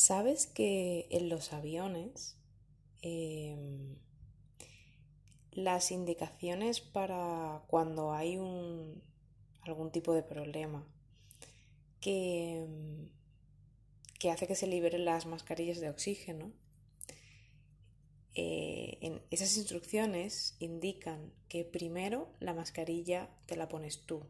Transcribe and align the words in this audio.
¿Sabes 0.00 0.46
que 0.46 1.08
en 1.10 1.28
los 1.28 1.52
aviones 1.52 2.38
em, 3.02 3.96
las 5.52 5.90
indicaciones 5.90 6.80
para 6.80 7.62
cuando 7.66 8.14
hay 8.14 8.36
algún 8.36 9.92
tipo 9.92 10.14
de 10.14 10.22
problema 10.22 10.88
que, 12.00 12.62
em, 12.62 13.10
que 14.18 14.30
hace 14.30 14.46
que 14.46 14.54
se 14.54 14.66
liberen 14.66 15.04
las 15.04 15.26
mascarillas 15.26 15.80
de 15.80 15.90
oxígeno, 15.90 16.50
eh, 18.34 18.96
en 19.02 19.20
esas 19.30 19.54
instrucciones 19.58 20.56
indican 20.60 21.30
que 21.50 21.66
primero 21.66 22.32
la 22.40 22.54
mascarilla 22.54 23.28
te 23.44 23.54
la 23.54 23.68
pones 23.68 24.06
tú, 24.06 24.22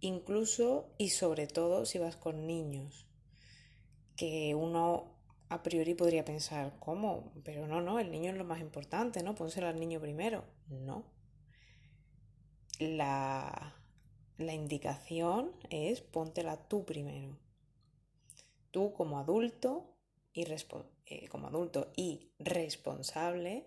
incluso 0.00 0.92
y 0.98 1.08
sobre 1.08 1.46
todo 1.46 1.86
si 1.86 1.96
vas 1.98 2.16
con 2.16 2.46
niños 2.46 3.06
que 4.22 4.54
uno 4.54 5.18
a 5.48 5.64
priori 5.64 5.94
podría 5.94 6.24
pensar, 6.24 6.78
¿cómo? 6.78 7.32
Pero 7.42 7.66
no, 7.66 7.80
no, 7.80 7.98
el 7.98 8.12
niño 8.12 8.30
es 8.30 8.36
lo 8.36 8.44
más 8.44 8.60
importante, 8.60 9.20
¿no? 9.24 9.34
Pónselo 9.34 9.66
al 9.66 9.80
niño 9.80 10.00
primero. 10.00 10.44
No. 10.68 11.12
La, 12.78 13.74
la 14.38 14.54
indicación 14.54 15.50
es 15.70 16.02
póntela 16.02 16.68
tú 16.68 16.84
primero. 16.84 17.36
Tú 18.70 18.92
como 18.92 19.18
adulto 19.18 19.96
y, 20.32 20.44
eh, 21.06 21.28
como 21.28 21.48
adulto 21.48 21.90
y 21.96 22.30
responsable, 22.38 23.66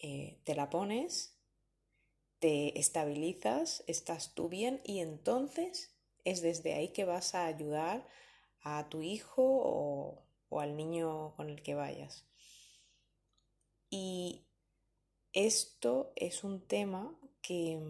eh, 0.00 0.40
te 0.44 0.54
la 0.54 0.70
pones, 0.70 1.38
te 2.38 2.80
estabilizas, 2.80 3.84
estás 3.86 4.32
tú 4.32 4.48
bien 4.48 4.80
y 4.82 5.00
entonces 5.00 5.94
es 6.24 6.40
desde 6.40 6.72
ahí 6.72 6.88
que 6.94 7.04
vas 7.04 7.34
a 7.34 7.44
ayudar 7.44 8.08
tu 8.88 9.02
hijo 9.02 9.42
o, 9.42 10.60
al 10.60 10.76
niño 10.76 11.34
con 11.36 11.50
el 11.50 11.62
que 11.62 11.74
vayas. 11.74 12.26
Y 13.90 14.44
esto 15.32 16.12
es 16.16 16.44
un 16.44 16.66
tema 16.66 17.14
que, 17.40 17.80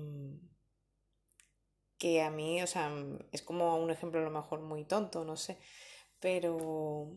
que 1.99 2.23
a 2.23 2.31
mí, 2.31 2.63
o 2.63 2.67
sea, 2.67 2.93
es 3.33 3.43
como 3.43 3.77
un 3.77 3.91
ejemplo 3.91 4.21
a 4.21 4.25
lo 4.25 4.31
mejor 4.31 4.61
muy 4.61 4.85
tonto, 4.85 5.25
no 5.25 5.37
sé, 5.37 5.59
pero, 6.21 7.13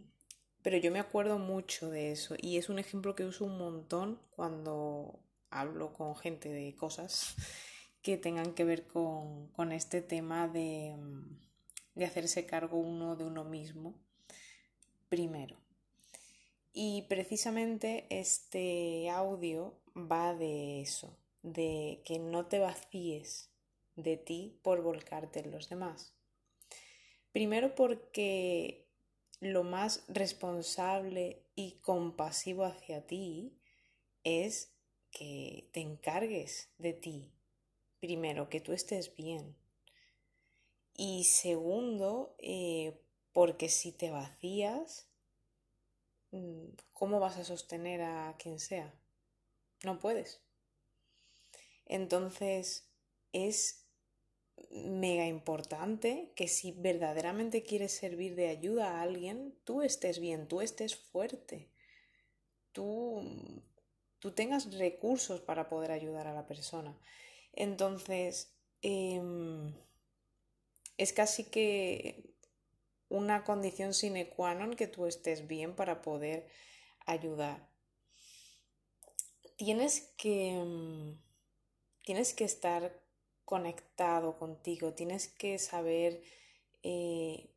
pero 0.62 0.78
yo 0.78 0.92
me 0.92 1.00
acuerdo 1.00 1.40
mucho 1.40 1.90
de 1.90 2.12
eso 2.12 2.36
y 2.40 2.58
es 2.58 2.70
un 2.70 2.80
ejemplo 2.80 3.16
que 3.16 3.26
uso 3.26 3.46
un 3.46 3.58
montón 3.58 4.20
cuando 4.32 5.20
hablo 5.50 5.94
con 5.94 6.16
gente 6.16 6.50
de 6.50 6.76
cosas 6.76 7.36
que 8.02 8.18
tengan 8.18 8.54
que 8.54 8.66
ver 8.66 8.88
con, 8.88 9.48
con 9.50 9.72
este 9.72 10.02
tema 10.02 10.48
de, 10.48 10.96
de 11.96 12.06
hacerse 12.06 12.46
cargo 12.46 12.78
uno 12.78 13.16
de 13.16 13.26
uno 13.26 13.44
mismo 13.44 13.96
primero. 15.10 15.58
Y 16.74 17.04
precisamente 17.04 18.06
este 18.10 19.10
audio 19.10 19.80
va 19.96 20.34
de 20.34 20.82
eso, 20.82 21.18
de 21.42 22.02
que 22.06 22.20
no 22.20 22.48
te 22.48 22.60
vacíes 22.60 23.50
de 23.96 24.18
ti 24.18 24.60
por 24.62 24.82
volcarte 24.82 25.40
en 25.40 25.52
los 25.52 25.70
demás. 25.70 26.14
Primero 27.32 27.76
porque 27.76 28.88
lo 29.40 29.64
más 29.64 30.04
responsable 30.08 31.44
y 31.56 31.80
compasivo 31.82 32.66
hacia 32.66 33.06
ti 33.06 33.58
es 34.24 34.74
que 35.12 35.70
te 35.72 35.80
encargues 35.80 36.70
de 36.78 36.94
ti. 36.94 37.32
Primero, 38.00 38.50
que 38.50 38.60
tú 38.60 38.74
estés 38.74 39.16
bien, 39.16 39.56
y 40.98 41.26
segundo, 41.26 42.36
eh, 42.40 43.02
porque 43.34 43.70
si 43.70 43.92
te 43.92 44.12
vacías, 44.12 45.10
mm, 46.32 46.70
¿cómo 46.94 47.20
vas 47.20 47.38
a 47.38 47.44
sostener 47.44 48.02
a 48.02 48.36
quien 48.40 48.60
sea? 48.60 48.94
No 49.84 50.00
puedes. 50.00 50.42
Entonces, 51.86 52.90
es 53.34 53.86
mega 54.72 55.28
importante 55.28 56.32
que 56.36 56.48
si 56.48 56.72
verdaderamente 56.72 57.64
quieres 57.64 57.92
servir 57.92 58.36
de 58.36 58.48
ayuda 58.48 58.92
a 58.92 59.02
alguien, 59.02 59.56
tú 59.64 59.82
estés 59.82 60.20
bien, 60.20 60.48
tú 60.48 60.62
estés 60.62 60.96
fuerte, 60.96 61.70
tú, 62.72 63.22
tú 64.20 64.32
tengas 64.32 64.74
recursos 64.78 65.42
para 65.42 65.68
poder 65.68 65.92
ayudar 65.92 66.28
a 66.28 66.34
la 66.34 66.48
persona. 66.48 66.98
Entonces, 67.54 68.56
em, 68.82 69.74
es 70.98 71.14
casi 71.14 71.46
que 71.46 72.36
una 73.10 73.44
condición 73.44 73.94
sine 73.94 74.30
qua 74.30 74.56
non 74.56 74.76
que 74.76 74.88
tú 74.88 75.06
estés 75.06 75.48
bien 75.48 75.76
para 75.76 76.02
poder 76.02 76.48
ayudar. 77.06 77.70
Tienes 79.58 80.14
que, 80.18 80.54
mm, 80.58 81.22
tienes 82.02 82.34
que 82.34 82.46
estar 82.46 83.02
conectado 83.46 84.38
contigo, 84.38 84.94
tienes 84.94 85.28
que 85.28 85.60
saber 85.60 86.22
eh, 86.84 87.52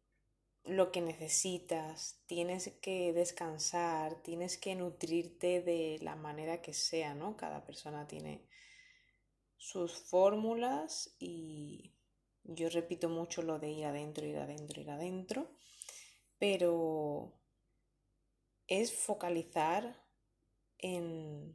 lo 0.64 0.92
que 0.92 1.00
necesitas, 1.00 2.20
tienes 2.26 2.70
que 2.82 3.12
descansar, 3.12 4.22
tienes 4.22 4.58
que 4.58 4.74
nutrirte 4.74 5.62
de 5.62 5.98
la 6.02 6.14
manera 6.14 6.60
que 6.60 6.74
sea, 6.74 7.14
¿no? 7.14 7.36
Cada 7.36 7.64
persona 7.64 8.06
tiene 8.06 8.46
sus 9.56 9.96
fórmulas 9.96 11.16
y 11.18 11.97
yo 12.48 12.68
repito 12.70 13.08
mucho 13.08 13.42
lo 13.42 13.58
de 13.58 13.70
ir 13.70 13.84
adentro, 13.84 14.26
ir 14.26 14.38
adentro, 14.38 14.80
ir 14.80 14.90
adentro, 14.90 15.50
pero 16.38 17.34
es 18.66 18.92
focalizar 18.92 20.02
en, 20.78 21.54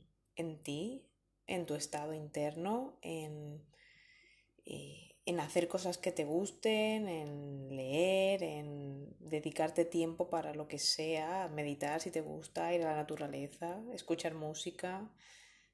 ti, 0.64 1.08
en 1.48 1.66
tu 1.66 1.74
estado 1.76 2.14
interno, 2.14 3.00
en, 3.02 3.66
eh, 4.66 5.16
en 5.26 5.40
hacer 5.40 5.68
cosas 5.68 5.98
que 5.98 6.12
te 6.12 6.26
gusten, 6.26 7.08
en 7.08 7.75
leer, 7.75 8.44
en 8.44 9.16
dedicarte 9.20 9.86
tiempo 9.86 10.30
para 10.30 10.54
lo 10.54 10.68
que 10.68 10.80
sea, 10.80 11.48
meditar 11.48 12.02
si 12.02 12.12
te 12.12 12.22
gusta, 12.22 12.74
ir 12.74 12.84
a 12.84 12.92
la 12.92 12.98
naturaleza, 12.98 13.81
escuchar 13.94 14.36
música, 14.36 15.12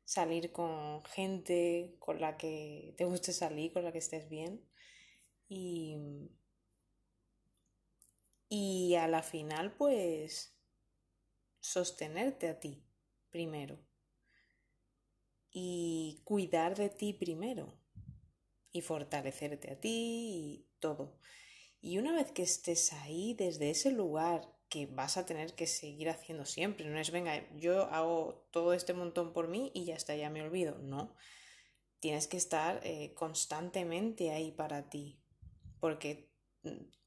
salir 0.05 0.53
con 0.53 1.03
gente 1.03 1.95
con 1.99 2.21
la 2.21 2.37
que 2.37 2.93
te 2.97 3.03
guste 3.03 3.33
salir, 3.33 3.73
con 3.73 3.83
la 3.83 3.91
que 3.91 3.97
estés 3.97 4.29
bien 4.29 4.69
y, 5.49 5.97
y 8.47 8.95
a 8.95 9.07
la 9.07 9.23
final 9.23 9.73
pues 9.75 10.55
sostenerte 11.59 12.47
a 12.47 12.59
ti 12.59 12.83
primero 13.29 13.79
y 15.51 16.21
cuidar 16.23 16.75
de 16.77 16.89
ti 16.89 17.13
primero 17.13 17.73
y 18.71 18.81
fortalecerte 18.81 19.71
a 19.71 19.79
ti 19.79 19.89
y 19.89 20.67
todo. 20.79 21.17
Y 21.81 21.97
una 21.97 22.13
vez 22.13 22.31
que 22.31 22.43
estés 22.43 22.93
ahí, 22.93 23.33
desde 23.33 23.69
ese 23.69 23.91
lugar 23.91 24.53
que 24.69 24.85
vas 24.85 25.17
a 25.17 25.25
tener 25.25 25.55
que 25.55 25.65
seguir 25.65 26.09
haciendo 26.09 26.45
siempre, 26.45 26.87
no 26.87 26.99
es, 26.99 27.11
venga, 27.11 27.49
yo 27.55 27.83
hago 27.85 28.47
todo 28.51 28.73
este 28.73 28.93
montón 28.93 29.33
por 29.33 29.47
mí 29.47 29.71
y 29.73 29.85
ya 29.85 29.95
está, 29.95 30.15
ya 30.15 30.29
me 30.29 30.43
olvido, 30.43 30.77
no. 30.79 31.15
Tienes 31.99 32.27
que 32.27 32.37
estar 32.37 32.79
eh, 32.83 33.13
constantemente 33.15 34.31
ahí 34.31 34.51
para 34.51 34.89
ti, 34.89 35.18
porque 35.79 36.29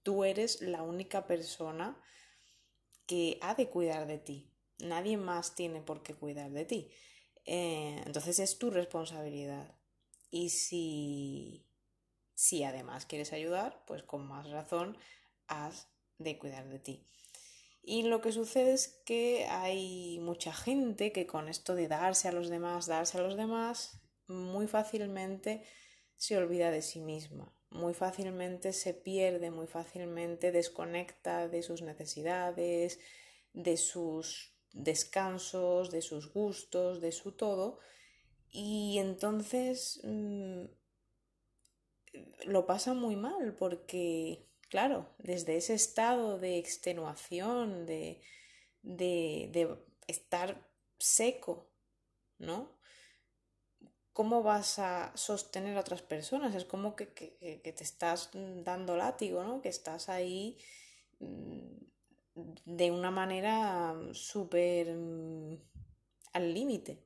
tú 0.02 0.24
eres 0.24 0.60
la 0.60 0.82
única 0.82 1.26
persona 1.26 2.00
que 3.06 3.38
ha 3.40 3.54
de 3.54 3.68
cuidar 3.68 4.06
de 4.06 4.18
ti. 4.18 4.50
Nadie 4.78 5.16
más 5.16 5.54
tiene 5.54 5.80
por 5.80 6.02
qué 6.02 6.14
cuidar 6.14 6.50
de 6.50 6.64
ti. 6.64 6.90
Eh, 7.44 8.02
entonces 8.06 8.38
es 8.38 8.58
tu 8.58 8.70
responsabilidad. 8.70 9.76
Y 10.30 10.50
si, 10.50 11.66
si 12.34 12.64
además 12.64 13.06
quieres 13.06 13.32
ayudar, 13.32 13.84
pues 13.86 14.02
con 14.02 14.26
más 14.26 14.48
razón 14.50 14.96
has 15.46 15.88
de 16.18 16.38
cuidar 16.38 16.68
de 16.68 16.78
ti. 16.78 17.06
Y 17.82 18.04
lo 18.04 18.20
que 18.20 18.32
sucede 18.32 18.72
es 18.72 19.02
que 19.04 19.46
hay 19.46 20.18
mucha 20.20 20.52
gente 20.52 21.12
que 21.12 21.26
con 21.26 21.48
esto 21.48 21.74
de 21.74 21.88
darse 21.88 22.28
a 22.28 22.32
los 22.32 22.48
demás, 22.48 22.86
darse 22.86 23.18
a 23.18 23.22
los 23.22 23.36
demás, 23.36 24.00
muy 24.28 24.68
fácilmente 24.68 25.64
se 26.16 26.38
olvida 26.38 26.70
de 26.70 26.80
sí 26.80 27.00
misma 27.00 27.52
muy 27.72 27.94
fácilmente 27.94 28.72
se 28.72 28.94
pierde, 28.94 29.50
muy 29.50 29.66
fácilmente 29.66 30.52
desconecta 30.52 31.48
de 31.48 31.62
sus 31.62 31.82
necesidades, 31.82 33.00
de 33.52 33.76
sus 33.76 34.54
descansos, 34.72 35.90
de 35.90 36.02
sus 36.02 36.32
gustos, 36.32 37.00
de 37.00 37.12
su 37.12 37.32
todo, 37.32 37.78
y 38.50 38.98
entonces 38.98 40.00
mm, 40.04 40.64
lo 42.46 42.66
pasa 42.66 42.94
muy 42.94 43.16
mal 43.16 43.54
porque, 43.58 44.46
claro, 44.68 45.14
desde 45.18 45.56
ese 45.56 45.74
estado 45.74 46.38
de 46.38 46.58
extenuación, 46.58 47.86
de, 47.86 48.20
de, 48.82 49.48
de 49.52 49.78
estar 50.06 50.68
seco, 50.98 51.70
¿no? 52.38 52.78
¿Cómo 54.12 54.42
vas 54.42 54.78
a 54.78 55.12
sostener 55.16 55.76
a 55.76 55.80
otras 55.80 56.02
personas? 56.02 56.54
Es 56.54 56.64
como 56.64 56.96
que, 56.96 57.06
te 57.06 57.84
estás 57.84 58.30
dando 58.32 58.96
látigo, 58.96 59.42
¿no? 59.42 59.62
Que 59.62 59.68
estás 59.68 60.08
ahí 60.08 60.58
mm, 61.20 61.76
de 62.64 62.90
una 62.90 63.10
manera 63.10 63.94
súper 64.12 64.94
mm, 64.94 65.58
al 66.32 66.54
límite. 66.54 67.02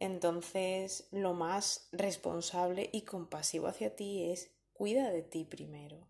Entonces, 0.00 1.08
lo 1.10 1.34
más 1.34 1.88
responsable 1.92 2.88
y 2.92 3.02
compasivo 3.02 3.66
hacia 3.66 3.96
ti 3.96 4.30
es 4.30 4.52
cuida 4.72 5.10
de 5.10 5.22
ti 5.22 5.44
primero. 5.44 6.08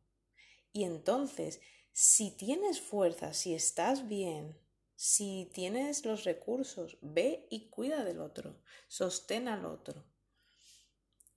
Y 0.73 0.85
entonces, 0.85 1.61
si 1.93 2.31
tienes 2.31 2.81
fuerza, 2.81 3.33
si 3.33 3.55
estás 3.55 4.07
bien, 4.07 4.59
si 5.01 5.49
tienes 5.55 6.05
los 6.05 6.25
recursos, 6.25 6.99
ve 7.03 7.47
y 7.51 7.69
cuida 7.69 8.03
del 8.03 8.21
otro, 8.21 8.57
sostén 8.89 9.47
al 9.47 9.65
otro. 9.65 10.05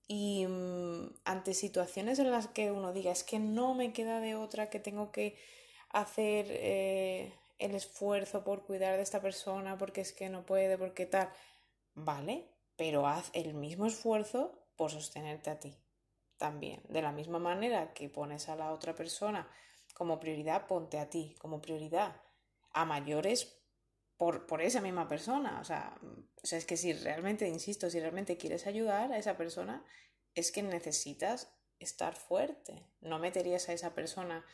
Y 0.07 0.47
mm, 0.47 1.13
ante 1.25 1.53
situaciones 1.53 2.17
en 2.17 2.31
las 2.31 2.47
que 2.47 2.71
uno 2.71 2.91
diga, 2.91 3.11
es 3.11 3.23
que 3.23 3.37
no 3.37 3.75
me 3.75 3.93
queda 3.93 4.19
de 4.19 4.33
otra, 4.33 4.71
que 4.71 4.79
tengo 4.79 5.11
que 5.11 5.37
hacer 5.89 6.47
eh, 6.49 7.35
el 7.59 7.75
esfuerzo 7.75 8.43
por 8.43 8.65
cuidar 8.65 8.97
de 8.97 9.03
esta 9.03 9.21
persona, 9.21 9.77
porque 9.77 10.01
es 10.01 10.11
que 10.11 10.27
no 10.29 10.43
puede, 10.43 10.79
porque 10.79 11.05
tal, 11.05 11.29
vale, 11.93 12.47
pero 12.77 13.05
haz 13.05 13.29
el 13.33 13.53
mismo 13.53 13.85
esfuerzo 13.85 14.57
por 14.75 14.89
sostenerte 14.89 15.51
a 15.51 15.59
ti 15.59 15.77
también. 16.37 16.81
De 16.89 17.03
la 17.03 17.11
misma 17.11 17.37
manera 17.37 17.93
que 17.93 18.09
pones 18.09 18.49
a 18.49 18.55
la 18.55 18.71
otra 18.71 18.95
persona 18.95 19.47
como 19.93 20.19
prioridad, 20.19 20.65
ponte 20.65 20.97
a 20.97 21.11
ti 21.11 21.35
como 21.37 21.61
prioridad. 21.61 22.15
A 22.73 22.85
mayores 22.85 23.57
por, 24.17 24.45
por 24.47 24.61
esa 24.61 24.81
misma 24.81 25.07
persona. 25.07 25.59
O 25.59 25.63
sea, 25.63 25.99
o 26.43 26.47
sea, 26.47 26.57
es 26.57 26.65
que 26.65 26.77
si 26.77 26.93
realmente, 26.93 27.47
insisto, 27.47 27.89
si 27.89 27.99
realmente 27.99 28.37
quieres 28.37 28.67
ayudar 28.67 29.11
a 29.11 29.17
esa 29.17 29.37
persona, 29.37 29.85
es 30.35 30.51
que 30.51 30.63
necesitas 30.63 31.53
estar 31.79 32.15
fuerte. 32.15 32.85
No 33.01 33.19
meterías 33.19 33.69
a 33.69 33.73
esa 33.73 33.93
persona 33.93 34.45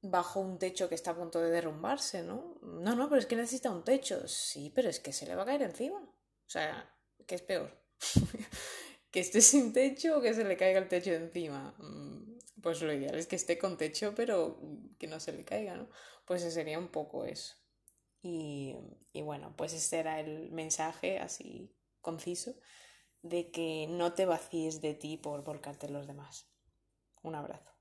bajo 0.00 0.40
un 0.40 0.58
techo 0.58 0.88
que 0.88 0.94
está 0.94 1.10
a 1.10 1.16
punto 1.16 1.40
de 1.40 1.50
derrumbarse, 1.50 2.22
¿no? 2.22 2.58
No, 2.62 2.94
no, 2.94 3.08
pero 3.08 3.20
es 3.20 3.26
que 3.26 3.36
necesita 3.36 3.70
un 3.70 3.84
techo. 3.84 4.26
Sí, 4.28 4.72
pero 4.74 4.88
es 4.88 5.00
que 5.00 5.12
se 5.12 5.26
le 5.26 5.34
va 5.34 5.42
a 5.42 5.46
caer 5.46 5.62
encima. 5.62 5.98
O 6.00 6.50
sea, 6.50 6.88
¿qué 7.26 7.34
es 7.34 7.42
peor? 7.42 7.76
que 9.10 9.20
esté 9.20 9.40
sin 9.40 9.72
techo 9.72 10.18
o 10.18 10.20
que 10.20 10.34
se 10.34 10.44
le 10.44 10.56
caiga 10.56 10.78
el 10.78 10.88
techo 10.88 11.12
encima. 11.12 11.74
Mm, 11.78 12.38
pues 12.62 12.80
lo 12.82 12.92
ideal 12.92 13.16
es 13.16 13.26
que 13.26 13.36
esté 13.36 13.58
con 13.58 13.76
techo, 13.76 14.14
pero 14.14 14.60
que 14.98 15.06
no 15.06 15.20
se 15.20 15.32
le 15.32 15.44
caiga, 15.44 15.76
¿no? 15.76 15.88
Pues 16.28 16.42
sería 16.54 16.78
un 16.78 16.88
poco 16.88 17.24
eso. 17.24 17.56
Y, 18.22 18.76
y 19.12 19.22
bueno, 19.22 19.54
pues 19.56 19.72
este 19.72 19.98
era 19.98 20.20
el 20.20 20.52
mensaje 20.52 21.18
así 21.18 21.74
conciso 22.00 22.54
de 23.22 23.50
que 23.52 23.86
no 23.88 24.14
te 24.14 24.26
vacíes 24.26 24.80
de 24.82 24.94
ti 24.94 25.18
por 25.18 25.44
volcarte 25.44 25.88
los 25.90 26.06
demás. 26.08 26.48
Un 27.22 27.36
abrazo. 27.36 27.77